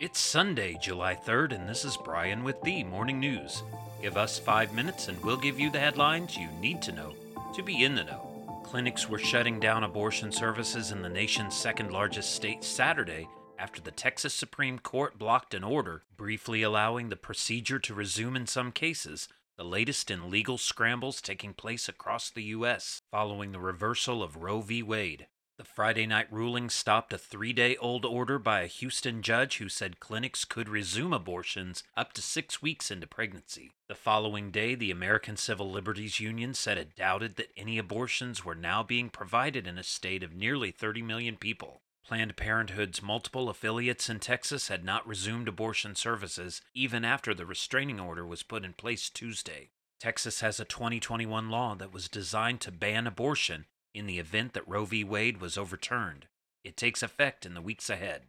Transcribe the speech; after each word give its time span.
It's 0.00 0.20
Sunday, 0.20 0.78
July 0.80 1.16
3rd, 1.16 1.52
and 1.52 1.68
this 1.68 1.84
is 1.84 1.96
Brian 1.96 2.44
with 2.44 2.62
the 2.62 2.84
Morning 2.84 3.18
News. 3.18 3.64
Give 4.00 4.16
us 4.16 4.38
five 4.38 4.72
minutes 4.72 5.08
and 5.08 5.20
we'll 5.24 5.36
give 5.36 5.58
you 5.58 5.70
the 5.70 5.80
headlines 5.80 6.36
you 6.36 6.46
need 6.60 6.80
to 6.82 6.92
know 6.92 7.16
to 7.56 7.64
be 7.64 7.82
in 7.82 7.96
the 7.96 8.04
know. 8.04 8.62
Clinics 8.64 9.08
were 9.08 9.18
shutting 9.18 9.58
down 9.58 9.82
abortion 9.82 10.30
services 10.30 10.92
in 10.92 11.02
the 11.02 11.08
nation's 11.08 11.56
second 11.56 11.90
largest 11.90 12.32
state 12.32 12.62
Saturday 12.62 13.26
after 13.58 13.80
the 13.80 13.90
Texas 13.90 14.32
Supreme 14.32 14.78
Court 14.78 15.18
blocked 15.18 15.52
an 15.52 15.64
order 15.64 16.04
briefly 16.16 16.62
allowing 16.62 17.08
the 17.08 17.16
procedure 17.16 17.80
to 17.80 17.92
resume 17.92 18.36
in 18.36 18.46
some 18.46 18.70
cases, 18.70 19.26
the 19.56 19.64
latest 19.64 20.12
in 20.12 20.30
legal 20.30 20.58
scrambles 20.58 21.20
taking 21.20 21.54
place 21.54 21.88
across 21.88 22.30
the 22.30 22.44
U.S. 22.44 23.02
following 23.10 23.50
the 23.50 23.58
reversal 23.58 24.22
of 24.22 24.36
Roe 24.36 24.60
v. 24.60 24.80
Wade. 24.80 25.26
The 25.58 25.64
Friday 25.64 26.06
night 26.06 26.32
ruling 26.32 26.70
stopped 26.70 27.12
a 27.12 27.18
three 27.18 27.52
day 27.52 27.76
old 27.78 28.04
order 28.04 28.38
by 28.38 28.60
a 28.60 28.68
Houston 28.68 29.22
judge 29.22 29.56
who 29.56 29.68
said 29.68 29.98
clinics 29.98 30.44
could 30.44 30.68
resume 30.68 31.12
abortions 31.12 31.82
up 31.96 32.12
to 32.12 32.22
six 32.22 32.62
weeks 32.62 32.92
into 32.92 33.08
pregnancy. 33.08 33.72
The 33.88 33.96
following 33.96 34.52
day, 34.52 34.76
the 34.76 34.92
American 34.92 35.36
Civil 35.36 35.68
Liberties 35.68 36.20
Union 36.20 36.54
said 36.54 36.78
it 36.78 36.94
doubted 36.94 37.34
that 37.34 37.50
any 37.56 37.76
abortions 37.76 38.44
were 38.44 38.54
now 38.54 38.84
being 38.84 39.10
provided 39.10 39.66
in 39.66 39.78
a 39.78 39.82
state 39.82 40.22
of 40.22 40.32
nearly 40.32 40.70
30 40.70 41.02
million 41.02 41.36
people. 41.36 41.82
Planned 42.06 42.36
Parenthood's 42.36 43.02
multiple 43.02 43.50
affiliates 43.50 44.08
in 44.08 44.20
Texas 44.20 44.68
had 44.68 44.84
not 44.84 45.08
resumed 45.08 45.48
abortion 45.48 45.96
services 45.96 46.62
even 46.72 47.04
after 47.04 47.34
the 47.34 47.44
restraining 47.44 47.98
order 47.98 48.24
was 48.24 48.44
put 48.44 48.64
in 48.64 48.74
place 48.74 49.10
Tuesday. 49.10 49.70
Texas 49.98 50.38
has 50.38 50.60
a 50.60 50.64
2021 50.64 51.50
law 51.50 51.74
that 51.74 51.92
was 51.92 52.08
designed 52.08 52.60
to 52.60 52.70
ban 52.70 53.08
abortion 53.08 53.66
in 53.94 54.06
the 54.06 54.18
event 54.18 54.52
that 54.54 54.68
Roe 54.68 54.84
v. 54.84 55.04
Wade 55.04 55.40
was 55.40 55.58
overturned. 55.58 56.26
It 56.64 56.76
takes 56.76 57.02
effect 57.02 57.46
in 57.46 57.54
the 57.54 57.62
weeks 57.62 57.88
ahead. 57.88 58.22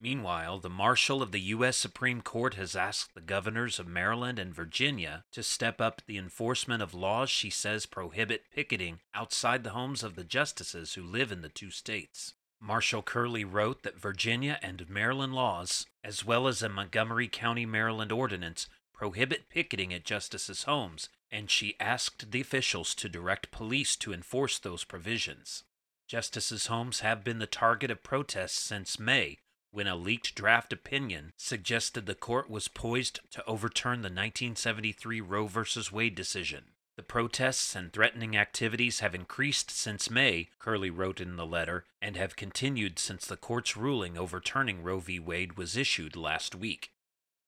Meanwhile, 0.00 0.58
the 0.58 0.68
Marshal 0.68 1.22
of 1.22 1.32
the 1.32 1.40
U.S. 1.40 1.76
Supreme 1.76 2.20
Court 2.20 2.54
has 2.54 2.76
asked 2.76 3.14
the 3.14 3.22
governors 3.22 3.78
of 3.78 3.86
Maryland 3.88 4.38
and 4.38 4.54
Virginia 4.54 5.24
to 5.32 5.42
step 5.42 5.80
up 5.80 6.02
the 6.06 6.18
enforcement 6.18 6.82
of 6.82 6.92
laws 6.92 7.30
she 7.30 7.48
says 7.48 7.86
prohibit 7.86 8.50
picketing 8.54 9.00
outside 9.14 9.64
the 9.64 9.70
homes 9.70 10.02
of 10.02 10.14
the 10.14 10.24
justices 10.24 10.94
who 10.94 11.02
live 11.02 11.32
in 11.32 11.40
the 11.40 11.48
two 11.48 11.70
states. 11.70 12.34
Marshal 12.60 13.02
Curley 13.02 13.44
wrote 13.44 13.82
that 13.82 13.98
Virginia 13.98 14.58
and 14.62 14.88
Maryland 14.88 15.34
laws, 15.34 15.86
as 16.04 16.24
well 16.24 16.46
as 16.46 16.62
a 16.62 16.68
Montgomery 16.68 17.28
County, 17.28 17.64
Maryland 17.64 18.12
ordinance, 18.12 18.68
prohibit 18.96 19.48
picketing 19.48 19.92
at 19.92 20.04
justices' 20.04 20.64
homes 20.64 21.08
and 21.30 21.50
she 21.50 21.78
asked 21.80 22.30
the 22.30 22.40
officials 22.40 22.94
to 22.94 23.08
direct 23.08 23.50
police 23.50 23.96
to 23.96 24.12
enforce 24.12 24.58
those 24.58 24.84
provisions. 24.84 25.64
Justices' 26.06 26.66
homes 26.66 27.00
have 27.00 27.24
been 27.24 27.40
the 27.40 27.46
target 27.46 27.90
of 27.90 28.02
protests 28.02 28.60
since 28.60 28.98
May, 28.98 29.38
when 29.72 29.86
a 29.86 29.96
leaked 29.96 30.34
draft 30.34 30.72
opinion 30.72 31.32
suggested 31.36 32.06
the 32.06 32.14
court 32.14 32.48
was 32.48 32.68
poised 32.68 33.20
to 33.32 33.44
overturn 33.44 34.02
the 34.02 34.08
1973 34.08 35.20
Roe 35.20 35.46
v. 35.46 35.62
Wade 35.92 36.14
decision. 36.14 36.64
The 36.96 37.02
protests 37.02 37.74
and 37.74 37.92
threatening 37.92 38.36
activities 38.36 39.00
have 39.00 39.14
increased 39.14 39.70
since 39.70 40.08
May, 40.08 40.48
Curley 40.58 40.88
wrote 40.88 41.20
in 41.20 41.36
the 41.36 41.44
letter, 41.44 41.84
and 42.00 42.16
have 42.16 42.36
continued 42.36 42.98
since 42.98 43.26
the 43.26 43.36
court's 43.36 43.76
ruling 43.76 44.16
overturning 44.16 44.82
Roe 44.82 45.00
v. 45.00 45.18
Wade 45.18 45.58
was 45.58 45.76
issued 45.76 46.16
last 46.16 46.54
week. 46.54 46.92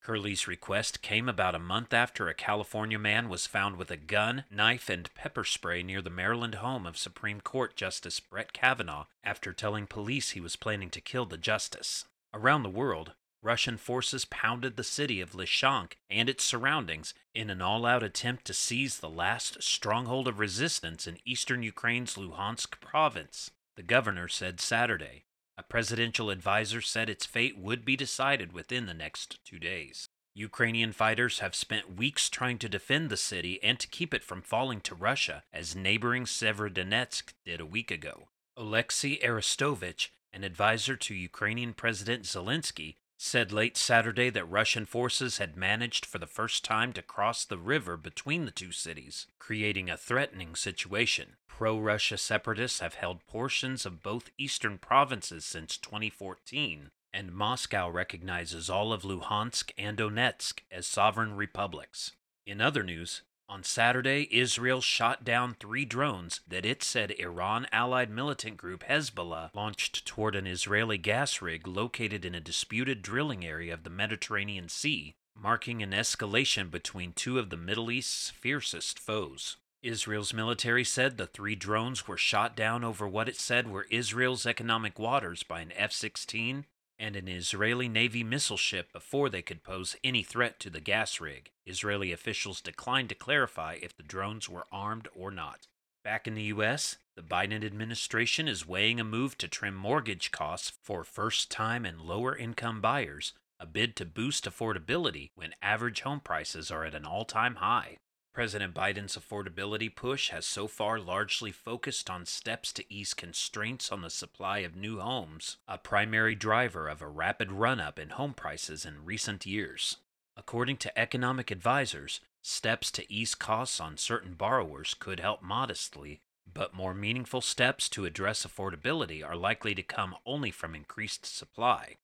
Curley's 0.01 0.49
request 0.49 1.03
came 1.03 1.29
about 1.29 1.55
a 1.55 1.59
month 1.59 1.93
after 1.93 2.29
a 2.29 2.35
California 2.35 2.99
man 2.99 3.29
was 3.29 3.47
found 3.47 3.77
with 3.77 3.91
a 3.91 3.97
gun, 3.97 4.45
knife, 4.51 4.89
and 4.89 5.13
pepper 5.15 5.45
spray 5.45 5.83
near 5.83 6.01
the 6.01 6.09
Maryland 6.09 6.57
home 6.57 6.87
of 6.87 6.97
Supreme 6.97 7.41
Court 7.41 7.77
Justice 7.77 8.19
Brett 8.21 8.53
Kavanaugh 8.53 9.07
after 9.23 9.53
telling 9.53 9.87
police 9.87 10.31
he 10.31 10.41
was 10.41 10.57
planning 10.57 10.91
to 10.91 11.01
kill 11.01 11.27
the 11.27 11.37
justice. 11.37 12.07
Around 12.33 12.63
the 12.63 12.71
world, 12.71 13.13
Russian 13.43 13.77
forces 13.77 14.25
pounded 14.25 14.77
the 14.77 14.85
city 14.85 15.21
of 15.21 15.35
Lysychansk 15.35 15.93
and 16.11 16.29
its 16.29 16.43
surroundings 16.43 17.15
in 17.35 17.51
an 17.51 17.63
all 17.63 17.87
out 17.87 18.03
attempt 18.03 18.45
to 18.47 18.55
seize 18.55 18.99
the 18.99 19.09
last 19.09 19.63
stronghold 19.63 20.27
of 20.27 20.39
resistance 20.39 21.07
in 21.07 21.19
eastern 21.25 21.63
Ukraine's 21.63 22.17
Luhansk 22.17 22.81
province, 22.81 23.51
the 23.77 23.83
governor 23.83 24.27
said 24.27 24.61
Saturday. 24.61 25.25
A 25.59 25.65
presidential 25.65 26.31
advisor 26.31 26.81
said 26.81 27.11
its 27.11 27.27
fate 27.27 27.59
would 27.59 27.85
be 27.85 27.97
decided 27.97 28.53
within 28.53 28.87
the 28.87 28.95
next 28.95 29.45
two 29.45 29.59
days. 29.59 30.09
Ukrainian 30.33 30.93
fighters 30.93 31.41
have 31.41 31.57
spent 31.57 31.97
weeks 31.97 32.31
trying 32.31 32.59
to 32.59 32.69
defend 32.69 33.11
the 33.11 33.17
city 33.17 33.61
and 33.61 33.81
to 33.81 33.89
keep 33.89 34.15
it 34.15 34.23
from 34.23 34.41
falling 34.41 34.81
to 34.83 34.95
Russia, 34.95 35.43
as 35.53 35.75
neighboring 35.75 36.27
Severodonetsk 36.27 37.33
did 37.45 37.61
a 37.61 37.67
week 37.67 37.91
ago. 37.91 38.29
Oleksiy 38.57 39.21
Arestovich, 39.21 40.11
an 40.33 40.45
advisor 40.45 40.95
to 40.95 41.15
Ukrainian 41.15 41.75
President 41.75 42.23
Zelensky, 42.23 42.95
said 43.21 43.51
late 43.51 43.77
Saturday 43.77 44.31
that 44.31 44.49
Russian 44.49 44.87
forces 44.87 45.39
had 45.39 45.57
managed 45.57 46.07
for 46.07 46.19
the 46.19 46.27
first 46.27 46.65
time 46.65 46.93
to 46.93 47.03
cross 47.03 47.45
the 47.45 47.59
river 47.59 47.97
between 47.97 48.45
the 48.45 48.53
two 48.53 48.71
cities, 48.71 49.27
creating 49.41 49.91
a 49.91 49.97
threatening 49.97 50.55
situation. 50.55 51.37
Pro 51.49 51.77
Russia 51.77 52.17
separatists 52.17 52.79
have 52.79 52.95
held 52.95 53.27
portions 53.27 53.85
of 53.85 54.05
both 54.05 54.31
eastern 54.39 54.79
provinces 54.79 55.45
since 55.45 55.77
2014, 55.77 56.91
and 57.13 57.35
Moscow 57.35 57.89
recognizes 57.91 58.71
all 58.71 58.93
of 58.93 59.03
Luhansk 59.03 59.73
and 59.77 59.99
Donetsk 59.99 60.61
as 60.71 60.87
sovereign 60.87 61.35
republics. 61.35 62.13
In 62.47 62.61
other 62.61 62.85
news, 62.85 63.23
on 63.49 63.65
Saturday, 63.65 64.29
Israel 64.31 64.81
shot 64.81 65.25
down 65.25 65.55
three 65.55 65.85
drones 65.85 66.41
that 66.47 66.67
it 66.67 66.83
said 66.83 67.13
Iran 67.19 67.67
allied 67.73 68.11
militant 68.11 68.57
group 68.57 68.85
Hezbollah 68.85 69.51
launched 69.55 70.07
toward 70.07 70.37
an 70.37 70.47
Israeli 70.47 70.99
gas 70.99 71.41
rig 71.41 71.67
located 71.67 72.25
in 72.25 72.35
a 72.35 72.41
disputed 72.41 73.03
drilling 73.03 73.45
area 73.45 73.73
of 73.73 73.85
the 73.85 73.91
Mediterranean 73.91 74.69
Sea, 74.69 75.15
marking 75.35 75.83
an 75.83 75.93
escalation 75.93 76.71
between 76.71 77.13
two 77.13 77.39
of 77.39 77.51
the 77.51 77.57
Middle 77.57 77.91
East's 77.91 78.31
fiercest 78.31 78.99
foes. 78.99 79.57
Israel's 79.83 80.35
military 80.35 80.85
said 80.85 81.17
the 81.17 81.27
three 81.27 81.55
drones 81.55 82.07
were 82.07 82.17
shot 82.17 82.55
down 82.57 82.85
over 82.85 83.09
what 83.09 83.29
it 83.29 83.37
said 83.37 83.69
were 83.71 83.87
Israel's 83.91 84.45
economic 84.45 84.99
waters 84.99 85.43
by 85.43 85.61
an 85.61 85.73
F 85.73 85.93
16 85.93 86.67
and 86.99 87.17
an 87.17 87.29
Israeli 87.29 87.89
Navy 87.89 88.25
missile 88.25 88.57
ship 88.57 88.93
before 88.93 89.29
they 89.29 89.43
could 89.43 89.63
pose 89.63 89.97
any 90.03 90.23
threat 90.23 90.59
to 90.61 90.71
the 90.71 90.81
gas 90.81 91.21
rig. 91.21 91.51
Israeli 91.67 92.13
officials 92.13 92.61
declined 92.61 93.09
to 93.11 93.15
clarify 93.15 93.79
if 93.81 93.97
the 93.97 94.03
drones 94.03 94.49
were 94.49 94.67
armed 94.73 95.09
or 95.15 95.31
not. 95.31 95.67
Back 96.03 96.27
in 96.27 96.35
the 96.35 96.45
U.S., 96.45 96.97
the 97.17 97.23
Biden 97.23 97.65
administration 97.65 98.49
is 98.49 98.67
weighing 98.67 98.99
a 99.01 99.05
move 99.05 99.37
to 99.39 99.49
trim 99.49 99.75
mortgage 99.75 100.31
costs 100.31 100.73
for 100.83 101.05
first 101.05 101.51
time 101.51 101.85
and 101.85 102.01
lower 102.01 102.37
income 102.37 102.81
buyers, 102.81 103.33
a 103.61 103.67
bid 103.67 103.97
to 103.97 104.05
boost 104.05 104.45
affordability 104.45 105.31
when 105.35 105.55
average 105.61 106.03
home 106.03 106.21
prices 106.21 106.71
are 106.71 106.85
at 106.85 106.95
an 106.95 107.05
all 107.05 107.25
time 107.25 107.57
high. 107.57 107.97
President 108.39 108.73
Biden's 108.73 109.19
affordability 109.19 109.93
push 109.93 110.31
has 110.31 110.47
so 110.47 110.69
far 110.69 111.01
largely 111.01 111.51
focused 111.51 112.09
on 112.09 112.25
steps 112.25 112.73
to 112.75 112.85
ease 112.89 113.13
constraints 113.13 113.91
on 113.91 114.03
the 114.03 114.11
supply 114.11 114.59
of 114.59 114.77
new 114.77 115.01
homes, 115.01 115.57
a 115.67 115.77
primary 115.77 116.37
driver 116.37 116.87
of 116.87 117.03
a 117.03 117.09
rapid 117.09 117.51
run 117.51 117.81
up 117.81 117.99
in 117.99 118.11
home 118.11 118.35
prices 118.35 118.87
in 118.87 119.05
recent 119.05 119.45
years. 119.45 119.97
According 120.37 120.77
to 120.77 120.97
economic 120.97 121.51
advisors, 121.51 122.21
steps 122.41 122.93
to 122.93 123.13
ease 123.13 123.35
costs 123.35 123.81
on 123.81 123.97
certain 123.97 124.35
borrowers 124.35 124.95
could 124.95 125.19
help 125.19 125.43
modestly, 125.43 126.21
but 126.47 126.73
more 126.73 126.95
meaningful 126.95 127.41
steps 127.41 127.89
to 127.89 128.05
address 128.05 128.47
affordability 128.47 129.27
are 129.27 129.35
likely 129.35 129.75
to 129.75 129.83
come 129.83 130.15
only 130.25 130.53
from 130.53 130.77
increased 130.77 131.27
supply. 131.27 131.97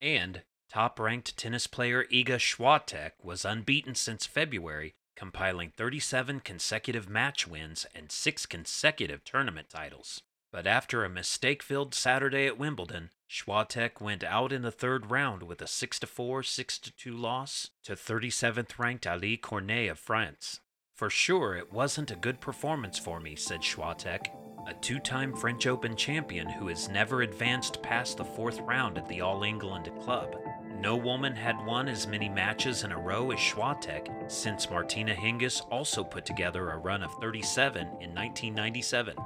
And 0.00 0.40
top 0.70 0.98
ranked 0.98 1.36
tennis 1.36 1.66
player 1.66 2.04
Iga 2.04 2.38
Swiatek 2.38 3.10
was 3.22 3.44
unbeaten 3.44 3.94
since 3.94 4.24
February 4.24 4.94
compiling 5.16 5.72
37 5.76 6.40
consecutive 6.40 7.08
match 7.08 7.46
wins 7.48 7.86
and 7.94 8.12
six 8.12 8.46
consecutive 8.46 9.24
tournament 9.24 9.68
titles. 9.70 10.22
But 10.52 10.66
after 10.66 11.04
a 11.04 11.10
mistake 11.10 11.62
filled 11.62 11.94
Saturday 11.94 12.46
at 12.46 12.58
Wimbledon, 12.58 13.10
Swiatek 13.28 14.00
went 14.00 14.22
out 14.22 14.52
in 14.52 14.62
the 14.62 14.70
third 14.70 15.10
round 15.10 15.42
with 15.42 15.60
a 15.60 15.66
6 15.66 15.98
4, 15.98 16.42
6 16.42 16.78
2 16.78 17.16
loss 17.16 17.70
to 17.82 17.92
37th 17.92 18.78
ranked 18.78 19.04
Alizé 19.04 19.40
Cornet 19.40 19.90
of 19.90 19.98
France. 19.98 20.60
For 20.94 21.10
sure, 21.10 21.56
it 21.56 21.72
wasn't 21.72 22.10
a 22.10 22.16
good 22.16 22.40
performance 22.40 22.98
for 22.98 23.20
me, 23.20 23.36
said 23.36 23.60
Swiatek, 23.60 24.28
a 24.66 24.74
two 24.80 24.98
time 24.98 25.34
French 25.34 25.66
Open 25.66 25.94
champion 25.94 26.48
who 26.48 26.68
has 26.68 26.88
never 26.88 27.22
advanced 27.22 27.82
past 27.82 28.16
the 28.16 28.24
fourth 28.24 28.60
round 28.60 28.96
at 28.96 29.08
the 29.08 29.20
All 29.20 29.42
England 29.42 29.90
Club. 30.00 30.34
No 30.80 30.96
woman 30.96 31.34
had 31.34 31.64
won 31.64 31.88
as 31.88 32.06
many 32.06 32.28
matches 32.28 32.84
in 32.84 32.92
a 32.92 32.98
row 32.98 33.30
as 33.30 33.38
Swiatek 33.38 34.30
since 34.30 34.70
Martina 34.70 35.14
Hingis 35.14 35.62
also 35.70 36.04
put 36.04 36.26
together 36.26 36.70
a 36.70 36.76
run 36.76 37.02
of 37.02 37.12
37 37.14 37.82
in 37.82 38.14
1997. 38.14 39.16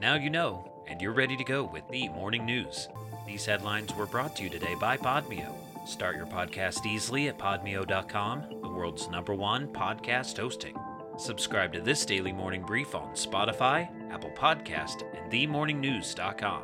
Now 0.00 0.14
you 0.14 0.30
know, 0.30 0.70
and 0.86 1.00
you're 1.00 1.12
ready 1.12 1.36
to 1.36 1.44
go 1.44 1.64
with 1.64 1.86
the 1.88 2.08
morning 2.08 2.44
news. 2.44 2.88
These 3.26 3.46
headlines 3.46 3.94
were 3.94 4.06
brought 4.06 4.36
to 4.36 4.42
you 4.42 4.50
today 4.50 4.74
by 4.74 4.96
Podmeo. 4.96 5.54
Start 5.86 6.16
your 6.16 6.26
podcast 6.26 6.84
easily 6.84 7.28
at 7.28 7.38
podmeo.com, 7.38 8.60
the 8.62 8.68
world's 8.68 9.08
number 9.08 9.34
one 9.34 9.68
podcast 9.68 10.36
hosting. 10.36 10.76
Subscribe 11.16 11.72
to 11.72 11.80
this 11.80 12.04
daily 12.04 12.32
morning 12.32 12.62
brief 12.62 12.94
on 12.94 13.14
Spotify, 13.14 13.88
Apple 14.12 14.30
Podcast, 14.30 15.02
and 15.16 15.30
themorningnews.com. 15.32 16.62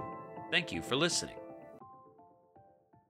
Thank 0.50 0.72
you 0.72 0.82
for 0.82 0.96
listening. 0.96 1.43